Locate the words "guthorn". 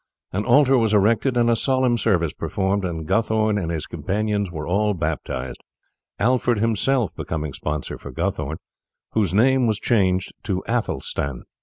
3.07-3.59, 8.11-8.57